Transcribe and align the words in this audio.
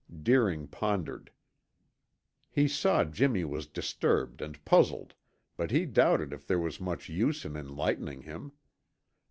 Deering 0.23 0.65
pondered. 0.67 1.29
He 2.49 2.67
saw 2.67 3.03
Jimmy 3.03 3.43
was 3.45 3.67
disturbed 3.67 4.41
and 4.41 4.65
puzzled, 4.65 5.13
but 5.57 5.69
he 5.69 5.85
doubted 5.85 6.33
if 6.33 6.47
there 6.47 6.57
was 6.57 6.81
much 6.81 7.07
use 7.07 7.45
in 7.45 7.55
enlightening 7.55 8.23
him. 8.23 8.51